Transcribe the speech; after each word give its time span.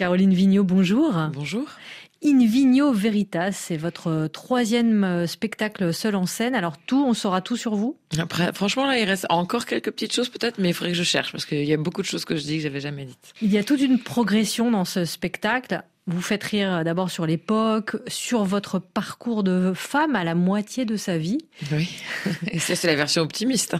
Caroline 0.00 0.32
Vigneault, 0.32 0.64
bonjour. 0.64 1.12
Bonjour. 1.34 1.66
In 2.24 2.38
Vigno 2.46 2.90
Veritas, 2.90 3.52
c'est 3.52 3.76
votre 3.76 4.28
troisième 4.32 5.04
euh, 5.04 5.26
spectacle 5.26 5.92
seul 5.92 6.16
en 6.16 6.24
scène. 6.24 6.54
Alors 6.54 6.78
tout, 6.78 7.04
on 7.06 7.12
saura 7.12 7.42
tout 7.42 7.58
sur 7.58 7.74
vous? 7.74 7.98
Après, 8.18 8.50
franchement, 8.54 8.86
là, 8.86 8.98
il 8.98 9.04
reste 9.04 9.26
encore 9.28 9.66
quelques 9.66 9.90
petites 9.90 10.14
choses 10.14 10.30
peut-être, 10.30 10.56
mais 10.58 10.70
il 10.70 10.72
faudrait 10.72 10.92
que 10.92 10.96
je 10.96 11.02
cherche 11.02 11.32
parce 11.32 11.44
qu'il 11.44 11.66
y 11.66 11.74
a 11.74 11.76
beaucoup 11.76 12.00
de 12.00 12.06
choses 12.06 12.24
que 12.24 12.34
je 12.34 12.40
dis 12.44 12.56
que 12.56 12.62
j'avais 12.62 12.80
jamais 12.80 13.04
dites. 13.04 13.34
Il 13.42 13.52
y 13.52 13.58
a 13.58 13.62
toute 13.62 13.82
une 13.82 13.98
progression 13.98 14.70
dans 14.70 14.86
ce 14.86 15.04
spectacle. 15.04 15.82
Vous 16.06 16.22
faites 16.22 16.44
rire 16.44 16.82
d'abord 16.82 17.10
sur 17.10 17.26
l'époque, 17.26 17.96
sur 18.06 18.44
votre 18.44 18.78
parcours 18.78 19.42
de 19.42 19.74
femme 19.74 20.16
à 20.16 20.24
la 20.24 20.34
moitié 20.34 20.86
de 20.86 20.96
sa 20.96 21.18
vie. 21.18 21.44
Oui, 21.72 21.90
et 22.50 22.58
ça 22.58 22.74
c'est 22.74 22.86
la 22.86 22.96
version 22.96 23.20
optimiste. 23.20 23.76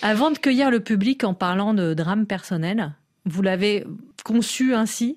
Avant 0.00 0.30
de 0.30 0.38
cueillir 0.38 0.70
le 0.70 0.78
public 0.78 1.24
en 1.24 1.34
parlant 1.34 1.74
de 1.74 1.92
drame 1.92 2.24
personnel, 2.24 2.92
vous 3.24 3.42
l'avez 3.42 3.84
conçu 4.28 4.74
ainsi 4.74 5.16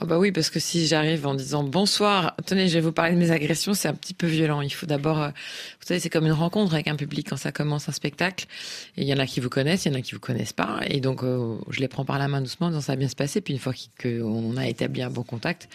oh 0.00 0.06
Bah 0.06 0.20
oui, 0.20 0.30
parce 0.30 0.48
que 0.48 0.60
si 0.60 0.86
j'arrive 0.86 1.26
en 1.26 1.34
disant 1.34 1.64
bonsoir, 1.64 2.36
tenez, 2.46 2.68
je 2.68 2.74
vais 2.74 2.80
vous 2.80 2.92
parler 2.92 3.14
de 3.14 3.18
mes 3.18 3.32
agressions, 3.32 3.74
c'est 3.74 3.88
un 3.88 3.94
petit 3.94 4.14
peu 4.14 4.28
violent. 4.28 4.60
Il 4.60 4.70
faut 4.70 4.86
d'abord, 4.86 5.20
euh, 5.20 5.28
vous 5.28 5.86
savez, 5.86 5.98
c'est 5.98 6.10
comme 6.10 6.26
une 6.26 6.32
rencontre 6.32 6.72
avec 6.74 6.86
un 6.86 6.94
public 6.94 7.26
quand 7.28 7.36
ça 7.36 7.50
commence 7.50 7.88
un 7.88 7.92
spectacle. 7.92 8.46
Et 8.96 9.02
il 9.02 9.08
y 9.08 9.12
en 9.12 9.18
a 9.18 9.26
qui 9.26 9.40
vous 9.40 9.48
connaissent, 9.48 9.84
il 9.84 9.92
y 9.92 9.96
en 9.96 9.98
a 9.98 10.00
qui 10.00 10.12
vous 10.14 10.20
connaissent 10.20 10.52
pas. 10.52 10.78
Et 10.86 11.00
donc, 11.00 11.24
euh, 11.24 11.58
je 11.70 11.80
les 11.80 11.88
prends 11.88 12.04
par 12.04 12.18
la 12.20 12.28
main 12.28 12.40
doucement, 12.40 12.68
en 12.68 12.70
disant 12.70 12.82
ça 12.82 12.92
va 12.92 12.96
bien 12.96 13.08
se 13.08 13.16
passer. 13.16 13.40
Puis 13.40 13.52
une 13.52 13.60
fois 13.60 13.72
qu'on 14.00 14.56
a 14.56 14.68
établi 14.68 15.02
un 15.02 15.10
bon 15.10 15.24
contact, 15.24 15.68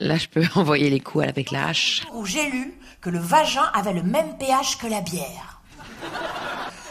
là, 0.00 0.16
je 0.16 0.26
peux 0.26 0.42
envoyer 0.56 0.90
les 0.90 1.00
coups 1.00 1.24
avec 1.28 1.52
la 1.52 1.68
hache. 1.68 2.02
Où 2.12 2.26
j'ai 2.26 2.50
lu 2.50 2.74
que 3.00 3.10
le 3.10 3.20
vagin 3.20 3.70
avait 3.72 3.94
le 3.94 4.02
même 4.02 4.36
pH 4.36 4.78
que 4.78 4.88
la 4.88 5.00
bière. 5.00 5.60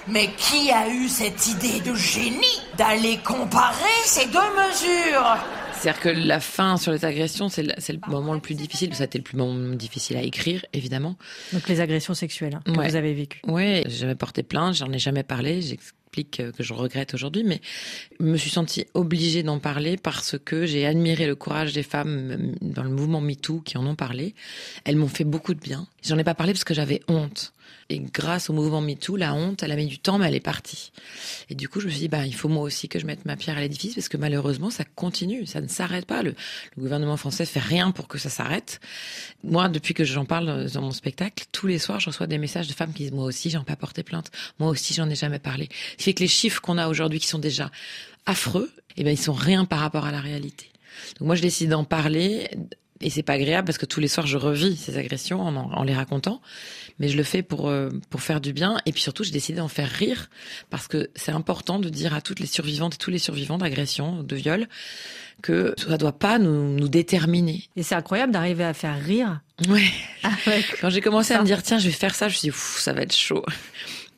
Mais 0.07 0.29
qui 0.37 0.71
a 0.71 0.89
eu 0.89 1.07
cette 1.07 1.47
idée 1.47 1.79
de 1.79 1.93
génie 1.95 2.59
d'aller 2.77 3.17
comparer 3.23 3.75
ces 4.05 4.25
deux 4.25 4.39
mesures 4.39 5.37
C'est-à-dire 5.73 6.01
que 6.01 6.09
la 6.09 6.39
fin 6.39 6.77
sur 6.77 6.91
les 6.91 7.05
agressions, 7.05 7.49
c'est 7.49 7.61
le, 7.61 7.73
le, 7.77 8.11
moment 8.11 8.33
le 8.33 8.39
plus 8.39 8.55
difficile. 8.55 8.95
Ça 8.95 9.03
a 9.03 9.05
été 9.05 9.19
le 9.19 9.23
plus 9.23 9.37
moment 9.37 9.75
difficile 9.75 10.17
à 10.17 10.23
écrire, 10.23 10.65
évidemment. 10.73 11.17
Donc 11.53 11.67
les 11.69 11.81
agressions 11.81 12.15
sexuelles 12.15 12.55
hein, 12.55 12.61
que 12.65 12.71
ouais. 12.71 12.89
vous 12.89 12.95
avez 12.95 13.13
vécues. 13.13 13.41
Oui, 13.47 13.83
j'ai 13.85 13.97
jamais 13.97 14.15
porté 14.15 14.41
plainte, 14.41 14.73
j'en 14.73 14.91
ai 14.91 14.99
jamais 14.99 15.23
parlé. 15.23 15.61
J'explique 15.61 16.41
que 16.57 16.63
je 16.63 16.73
regrette 16.73 17.13
aujourd'hui, 17.13 17.43
mais 17.43 17.61
je 18.19 18.25
me 18.25 18.37
suis 18.37 18.49
sentie 18.49 18.85
obligée 18.95 19.43
d'en 19.43 19.59
parler 19.59 19.97
parce 19.97 20.35
que 20.43 20.65
j'ai 20.65 20.87
admiré 20.87 21.27
le 21.27 21.35
courage 21.35 21.73
des 21.73 21.83
femmes 21.83 22.55
dans 22.61 22.83
le 22.83 22.89
mouvement 22.89 23.21
MeToo 23.21 23.61
qui 23.61 23.77
en 23.77 23.85
ont 23.85 23.95
parlé. 23.95 24.33
Elles 24.83 24.95
m'ont 24.95 25.07
fait 25.07 25.23
beaucoup 25.23 25.53
de 25.53 25.59
bien. 25.59 25.87
J'en 26.03 26.17
ai 26.17 26.23
pas 26.23 26.33
parlé 26.33 26.53
parce 26.53 26.63
que 26.63 26.73
j'avais 26.73 27.01
honte. 27.07 27.53
Et 27.89 27.99
grâce 27.99 28.49
au 28.49 28.53
mouvement 28.53 28.81
MeToo, 28.81 29.17
la 29.17 29.33
honte, 29.33 29.63
elle 29.63 29.71
a 29.71 29.75
mis 29.75 29.87
du 29.87 29.99
temps, 29.99 30.17
mais 30.17 30.27
elle 30.27 30.35
est 30.35 30.39
partie. 30.39 30.91
Et 31.49 31.55
du 31.55 31.67
coup, 31.67 31.79
je 31.79 31.87
me 31.87 31.91
suis 31.91 31.99
dit, 31.99 32.07
bah, 32.07 32.25
il 32.25 32.33
faut 32.33 32.47
moi 32.47 32.63
aussi 32.63 32.87
que 32.87 32.99
je 32.99 33.05
mette 33.05 33.25
ma 33.25 33.35
pierre 33.35 33.57
à 33.57 33.61
l'édifice, 33.61 33.95
parce 33.95 34.07
que 34.07 34.17
malheureusement, 34.17 34.69
ça 34.69 34.83
continue, 34.83 35.45
ça 35.45 35.59
ne 35.61 35.67
s'arrête 35.67 36.05
pas. 36.05 36.23
Le, 36.23 36.35
gouvernement 36.77 37.17
français 37.17 37.45
fait 37.45 37.59
rien 37.59 37.91
pour 37.91 38.07
que 38.07 38.17
ça 38.17 38.29
s'arrête. 38.29 38.79
Moi, 39.43 39.67
depuis 39.67 39.93
que 39.93 40.03
j'en 40.03 40.25
parle 40.25 40.69
dans 40.71 40.81
mon 40.81 40.91
spectacle, 40.91 41.45
tous 41.51 41.67
les 41.67 41.79
soirs, 41.79 41.99
je 41.99 42.07
reçois 42.07 42.27
des 42.27 42.37
messages 42.37 42.67
de 42.67 42.73
femmes 42.73 42.93
qui 42.93 43.03
disent, 43.03 43.11
moi 43.11 43.25
aussi, 43.25 43.49
j'en 43.49 43.61
ai 43.61 43.65
pas 43.65 43.75
porté 43.75 44.03
plainte. 44.03 44.31
Moi 44.59 44.69
aussi, 44.69 44.93
j'en 44.93 45.09
ai 45.09 45.15
jamais 45.15 45.39
parlé. 45.39 45.67
Ce 45.91 45.97
qui 45.97 46.03
fait 46.03 46.13
que 46.13 46.21
les 46.21 46.29
chiffres 46.29 46.61
qu'on 46.61 46.77
a 46.77 46.87
aujourd'hui, 46.87 47.19
qui 47.19 47.27
sont 47.27 47.39
déjà 47.39 47.69
affreux, 48.25 48.71
eh 48.97 49.03
ben, 49.03 49.11
ils 49.11 49.17
sont 49.17 49.33
rien 49.33 49.65
par 49.65 49.79
rapport 49.79 50.05
à 50.05 50.11
la 50.11 50.21
réalité. 50.21 50.71
Donc 51.19 51.27
moi, 51.27 51.35
je 51.35 51.41
décide 51.41 51.69
d'en 51.69 51.83
parler, 51.83 52.49
et 53.01 53.09
c'est 53.09 53.23
pas 53.23 53.33
agréable 53.33 53.65
parce 53.65 53.77
que 53.77 53.85
tous 53.85 53.99
les 53.99 54.07
soirs 54.07 54.27
je 54.27 54.37
revis 54.37 54.75
ces 54.75 54.97
agressions 54.97 55.41
en, 55.41 55.55
en 55.55 55.83
les 55.83 55.93
racontant, 55.93 56.41
mais 56.99 57.09
je 57.09 57.17
le 57.17 57.23
fais 57.23 57.41
pour 57.43 57.69
euh, 57.69 57.89
pour 58.09 58.21
faire 58.21 58.41
du 58.41 58.53
bien 58.53 58.77
et 58.85 58.91
puis 58.91 59.01
surtout 59.01 59.23
j'ai 59.23 59.31
décidé 59.31 59.57
d'en 59.59 59.67
faire 59.67 59.89
rire 59.89 60.29
parce 60.69 60.87
que 60.87 61.09
c'est 61.15 61.31
important 61.31 61.79
de 61.79 61.89
dire 61.89 62.13
à 62.13 62.21
toutes 62.21 62.39
les 62.39 62.45
survivantes 62.45 62.95
et 62.95 62.97
tous 62.97 63.11
les 63.11 63.17
survivants 63.19 63.57
d'agressions, 63.57 64.23
de 64.23 64.35
viols 64.35 64.67
que 65.41 65.73
ça 65.77 65.97
doit 65.97 66.11
pas 66.11 66.37
nous, 66.37 66.75
nous 66.75 66.87
déterminer. 66.87 67.63
Et 67.75 67.81
c'est 67.83 67.95
incroyable 67.95 68.31
d'arriver 68.31 68.63
à 68.63 68.73
faire 68.75 69.01
rire. 69.03 69.39
Ouais. 69.67 69.89
Avec 70.23 70.79
Quand 70.79 70.89
j'ai 70.91 71.01
commencé 71.01 71.29
ça. 71.33 71.39
à 71.39 71.41
me 71.41 71.45
dire 71.47 71.63
tiens 71.63 71.79
je 71.79 71.87
vais 71.87 71.91
faire 71.93 72.13
ça, 72.15 72.27
je 72.27 72.35
me 72.35 72.37
suis 72.39 72.49
dit 72.49 72.55
ça 72.57 72.93
va 72.93 73.01
être 73.01 73.15
chaud. 73.15 73.43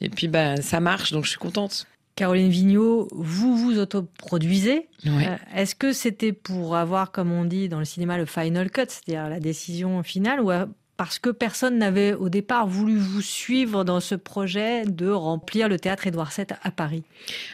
Et 0.02 0.10
puis 0.10 0.28
ben 0.28 0.62
ça 0.62 0.80
marche 0.80 1.12
donc 1.14 1.24
je 1.26 1.30
suis 1.30 1.40
contente. 1.40 1.88
Caroline 2.16 2.50
Vigneault, 2.50 3.08
vous 3.12 3.58
vous 3.58 3.80
autoproduisez. 3.80 4.88
Ouais. 5.06 5.28
Euh, 5.28 5.36
Est-ce 5.56 5.74
que 5.76 5.94
c'était 5.94 6.34
pour 6.34 6.76
avoir, 6.76 7.12
comme 7.12 7.32
on 7.32 7.44
dit 7.46 7.70
dans 7.70 7.80
le 7.80 7.86
cinéma, 7.86 8.18
le 8.18 8.26
final 8.26 8.70
cut, 8.70 8.84
c'est-à-dire 8.88 9.30
la 9.30 9.40
décision 9.40 10.04
finale, 10.04 10.40
ou 10.40 10.52
parce 10.98 11.18
que 11.18 11.30
personne 11.32 11.80
n'avait 11.80 12.14
au 12.14 12.30
départ 12.30 12.68
voulu 12.68 12.98
vous 12.98 13.22
suivre 13.22 13.84
dans 13.84 14.00
ce 14.00 14.16
projet 14.16 14.86
de 14.86 15.10
remplir 15.10 15.68
le 15.68 15.80
théâtre 15.80 16.06
Édouard 16.06 16.32
VII 16.36 16.46
à 16.62 16.72
Paris 16.72 17.04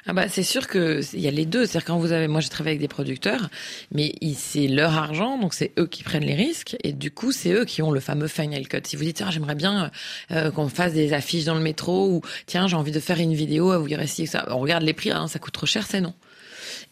Ah 0.06 0.14
bah 0.14 0.28
c'est 0.28 0.44
sûr 0.44 0.68
que 0.68 1.02
il 1.14 1.22
y 1.22 1.28
a 1.28 1.32
les 1.32 1.46
deux. 1.46 1.66
C'est-à-dire 1.66 1.86
quand 1.86 2.00
vous 2.00 2.12
avez, 2.12 2.28
moi 2.28 2.42
j'ai 2.42 2.50
travaillé 2.50 2.74
avec 2.74 2.82
des 2.82 2.90
producteurs, 2.90 3.50
mais 3.92 4.14
c'est 4.36 4.68
leur 4.68 4.98
argent, 4.98 5.38
donc 5.38 5.54
c'est 5.54 5.72
eux 5.80 5.88
qui 5.88 6.04
prennent 6.04 6.26
les 6.26 6.36
risques, 6.36 6.76
et 6.84 6.92
du 6.92 7.12
coup 7.12 7.32
c'est 7.32 7.52
eux 7.54 7.66
qui 7.66 7.82
ont 7.82 7.92
le 7.92 8.00
fameux 8.00 8.28
final 8.28 8.68
cut. 8.68 8.82
Si 8.84 8.96
vous 8.96 9.04
dites 9.04 9.18
tiens 9.18 9.32
j'aimerais 9.32 9.56
bien 9.56 9.90
euh, 10.32 10.52
qu'on 10.52 10.68
fasse 10.68 10.94
des 10.94 11.14
affiches 11.14 11.46
dans 11.46 11.56
le 11.56 11.62
métro, 11.62 12.10
ou 12.10 12.22
tiens 12.46 12.68
j'ai 12.68 12.76
envie 12.76 12.92
de 12.92 13.00
faire 13.00 13.20
une 13.20 13.34
vidéo, 13.34 13.80
vous 13.80 13.88
dire 13.88 14.02
si 14.08 14.28
ça, 14.28 14.46
on 14.50 14.60
regarde 14.60 14.84
les 14.84 14.94
prix, 14.94 15.12
hein, 15.12 15.28
ça 15.28 15.40
coûte 15.40 15.54
trop 15.54 15.66
cher, 15.66 15.86
c'est 15.88 16.02
non. 16.02 16.14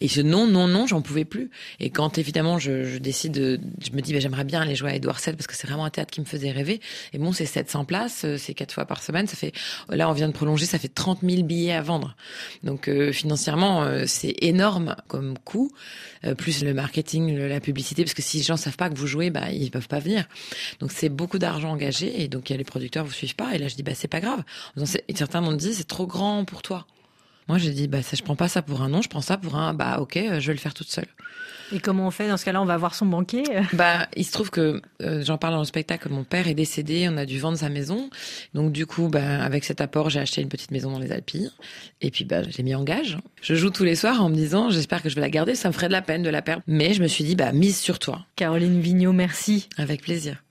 Et 0.01 0.07
ce 0.07 0.21
non, 0.21 0.47
non, 0.47 0.67
non, 0.67 0.87
j'en 0.87 1.01
pouvais 1.01 1.25
plus. 1.25 1.49
Et 1.79 1.89
quand 1.89 2.17
évidemment 2.17 2.59
je, 2.59 2.83
je 2.83 2.97
décide, 2.97 3.33
de, 3.33 3.59
je 3.83 3.91
me 3.91 4.01
dis 4.01 4.13
bah, 4.13 4.19
j'aimerais 4.19 4.43
bien 4.43 4.61
aller 4.61 4.75
jouer 4.75 4.91
à 4.91 4.95
Édouard 4.95 5.19
VII 5.23 5.35
parce 5.35 5.47
que 5.47 5.55
c'est 5.55 5.67
vraiment 5.67 5.85
un 5.85 5.89
théâtre 5.89 6.11
qui 6.11 6.21
me 6.21 6.25
faisait 6.25 6.51
rêver. 6.51 6.79
Et 7.13 7.17
bon, 7.17 7.31
c'est 7.31 7.45
700 7.45 7.85
places, 7.85 8.25
c'est 8.37 8.53
quatre 8.53 8.73
fois 8.73 8.85
par 8.85 9.01
semaine, 9.03 9.27
ça 9.27 9.35
fait 9.35 9.53
là 9.89 10.09
on 10.09 10.13
vient 10.13 10.27
de 10.27 10.33
prolonger, 10.33 10.65
ça 10.65 10.79
fait 10.79 10.87
30 10.87 11.19
000 11.23 11.43
billets 11.43 11.73
à 11.73 11.81
vendre. 11.81 12.15
Donc 12.63 12.87
euh, 12.87 13.11
financièrement 13.11 13.83
euh, 13.83 14.03
c'est 14.07 14.35
énorme 14.41 14.95
comme 15.07 15.37
coût, 15.37 15.71
euh, 16.25 16.35
plus 16.35 16.63
le 16.63 16.73
marketing, 16.73 17.35
la 17.37 17.59
publicité, 17.59 18.03
parce 18.03 18.13
que 18.13 18.21
si 18.21 18.37
les 18.37 18.43
gens 18.43 18.57
savent 18.57 18.77
pas 18.77 18.89
que 18.89 18.97
vous 18.97 19.07
jouez, 19.07 19.29
bah 19.29 19.51
ils 19.51 19.71
peuvent 19.71 19.87
pas 19.87 19.99
venir. 19.99 20.25
Donc 20.79 20.91
c'est 20.91 21.09
beaucoup 21.09 21.39
d'argent 21.39 21.71
engagé 21.71 22.21
et 22.21 22.27
donc 22.27 22.49
y 22.49 22.53
a 22.53 22.57
les 22.57 22.63
producteurs 22.63 23.05
vous 23.05 23.11
suivent 23.11 23.35
pas. 23.35 23.55
Et 23.55 23.57
là 23.57 23.67
je 23.67 23.75
dis 23.75 23.83
bah 23.83 23.93
c'est 23.95 24.07
pas 24.07 24.19
grave. 24.19 24.43
Certains 25.15 25.41
m'ont 25.41 25.53
dit 25.53 25.73
c'est 25.73 25.87
trop 25.87 26.07
grand 26.07 26.45
pour 26.45 26.61
toi. 26.61 26.85
Moi, 27.47 27.57
j'ai 27.57 27.71
dit, 27.71 27.87
bah, 27.87 28.01
ça, 28.01 28.15
je 28.17 28.23
prends 28.23 28.35
pas 28.35 28.47
ça 28.47 28.61
pour 28.61 28.81
un 28.81 28.89
non, 28.89 29.01
je 29.01 29.09
prends 29.09 29.21
ça 29.21 29.37
pour 29.37 29.55
un, 29.55 29.73
bah, 29.73 29.99
ok, 29.99 30.17
je 30.39 30.47
vais 30.47 30.53
le 30.53 30.59
faire 30.59 30.73
toute 30.73 30.89
seule. 30.89 31.07
Et 31.73 31.79
comment 31.79 32.07
on 32.07 32.11
fait 32.11 32.29
dans 32.29 32.37
ce 32.37 32.45
cas-là? 32.45 32.61
On 32.61 32.65
va 32.65 32.77
voir 32.77 32.95
son 32.95 33.05
banquier? 33.05 33.43
Bah, 33.73 34.07
il 34.15 34.25
se 34.25 34.31
trouve 34.31 34.49
que 34.49 34.81
euh, 35.01 35.21
j'en 35.25 35.37
parle 35.37 35.53
dans 35.53 35.59
le 35.59 35.65
spectacle. 35.65 36.07
Mon 36.09 36.23
père 36.23 36.47
est 36.47 36.53
décédé, 36.53 37.07
on 37.11 37.17
a 37.17 37.25
dû 37.25 37.39
vendre 37.39 37.57
sa 37.57 37.67
maison, 37.67 38.09
donc 38.53 38.71
du 38.71 38.85
coup, 38.85 39.09
bah, 39.09 39.43
avec 39.43 39.65
cet 39.65 39.81
apport, 39.81 40.09
j'ai 40.09 40.21
acheté 40.21 40.41
une 40.41 40.47
petite 40.47 40.71
maison 40.71 40.91
dans 40.91 40.99
les 40.99 41.11
Alpilles, 41.11 41.51
et 41.99 42.09
puis 42.09 42.23
bah, 42.23 42.43
j'ai 42.43 42.63
mis 42.63 42.73
en 42.73 42.83
gage. 42.83 43.17
Je 43.41 43.53
joue 43.55 43.69
tous 43.69 43.83
les 43.83 43.95
soirs 43.95 44.23
en 44.23 44.29
me 44.29 44.35
disant, 44.35 44.69
j'espère 44.69 45.03
que 45.03 45.09
je 45.09 45.15
vais 45.15 45.21
la 45.21 45.29
garder, 45.29 45.55
ça 45.55 45.67
me 45.67 45.73
ferait 45.73 45.87
de 45.87 45.93
la 45.93 46.01
peine 46.01 46.23
de 46.23 46.29
la 46.29 46.41
perdre, 46.41 46.63
mais 46.67 46.93
je 46.93 47.01
me 47.01 47.07
suis 47.07 47.25
dit, 47.25 47.35
bah, 47.35 47.51
mise 47.51 47.77
sur 47.77 47.99
toi. 47.99 48.25
Caroline 48.37 48.79
Vigneault, 48.79 49.13
merci. 49.13 49.67
Avec 49.77 50.01
plaisir. 50.01 50.41